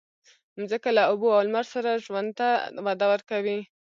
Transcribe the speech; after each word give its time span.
مځکه 0.59 0.89
له 0.97 1.03
اوبو 1.11 1.27
او 1.37 1.41
لمر 1.47 1.65
سره 1.73 2.01
ژوند 2.05 2.29
ته 2.39 2.47
وده 2.85 3.05
ورکوي. 3.13 3.59